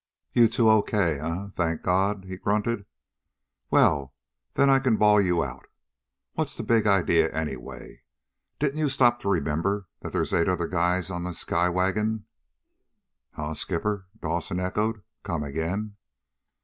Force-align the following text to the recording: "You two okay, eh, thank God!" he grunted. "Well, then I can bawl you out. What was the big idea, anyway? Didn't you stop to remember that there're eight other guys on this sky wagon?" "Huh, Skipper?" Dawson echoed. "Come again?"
"You 0.33 0.47
two 0.47 0.67
okay, 0.67 1.19
eh, 1.19 1.49
thank 1.53 1.83
God!" 1.83 2.25
he 2.27 2.35
grunted. 2.35 2.87
"Well, 3.69 4.15
then 4.55 4.67
I 4.67 4.79
can 4.79 4.97
bawl 4.97 5.21
you 5.21 5.43
out. 5.43 5.67
What 6.33 6.45
was 6.45 6.55
the 6.55 6.63
big 6.63 6.87
idea, 6.87 7.31
anyway? 7.31 8.01
Didn't 8.57 8.79
you 8.79 8.89
stop 8.89 9.19
to 9.19 9.29
remember 9.29 9.89
that 9.99 10.11
there're 10.11 10.23
eight 10.33 10.49
other 10.49 10.67
guys 10.67 11.11
on 11.11 11.23
this 11.23 11.37
sky 11.37 11.69
wagon?" 11.69 12.25
"Huh, 13.33 13.53
Skipper?" 13.53 14.07
Dawson 14.19 14.59
echoed. 14.59 15.03
"Come 15.21 15.43
again?" 15.43 15.97